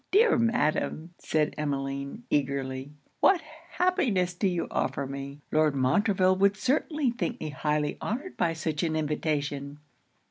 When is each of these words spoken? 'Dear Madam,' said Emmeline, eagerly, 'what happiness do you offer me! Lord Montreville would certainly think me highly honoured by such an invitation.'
'Dear 0.09 0.35
Madam,' 0.35 1.13
said 1.19 1.53
Emmeline, 1.59 2.23
eagerly, 2.31 2.91
'what 3.19 3.39
happiness 3.73 4.33
do 4.33 4.47
you 4.47 4.65
offer 4.71 5.05
me! 5.05 5.41
Lord 5.51 5.75
Montreville 5.75 6.37
would 6.37 6.57
certainly 6.57 7.11
think 7.11 7.39
me 7.39 7.49
highly 7.49 7.99
honoured 8.01 8.35
by 8.35 8.53
such 8.53 8.81
an 8.81 8.95
invitation.' 8.95 9.77